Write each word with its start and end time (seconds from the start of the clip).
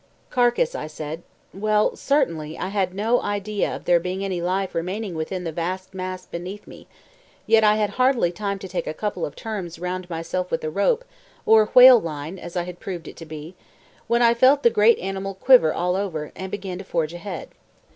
Carcass 0.31 0.73
I 0.73 0.87
said 0.87 1.21
well, 1.53 1.95
certainly 1.95 2.57
I 2.57 2.69
had 2.69 2.91
no 2.95 3.21
idea 3.21 3.75
of 3.75 3.85
there 3.85 3.99
being 3.99 4.25
any 4.25 4.41
life 4.41 4.73
remaining 4.73 5.13
within 5.13 5.43
the 5.43 5.51
vast 5.51 5.93
mass 5.93 6.25
beneath 6.25 6.65
me; 6.65 6.87
yet 7.45 7.63
I 7.63 7.75
had 7.75 7.91
hardly 7.91 8.31
time 8.31 8.57
to 8.57 8.67
take 8.67 8.87
a 8.87 8.95
couple 8.95 9.27
of 9.27 9.35
turns 9.35 9.77
round 9.77 10.09
myself 10.09 10.49
with 10.49 10.61
the 10.61 10.71
rope 10.71 11.05
(or 11.45 11.67
whale 11.75 11.99
line, 12.01 12.39
as 12.39 12.55
I 12.55 12.63
had 12.63 12.79
proved 12.79 13.07
it 13.07 13.17
to 13.17 13.27
be), 13.27 13.53
when 14.07 14.23
I 14.23 14.33
felt 14.33 14.63
the 14.63 14.71
great 14.71 14.97
animal 14.97 15.35
quiver 15.35 15.71
all 15.71 15.95
over, 15.95 16.31
and 16.35 16.49
begin 16.51 16.79
to 16.79 16.83
forge 16.83 17.13
ahead. 17.13 17.49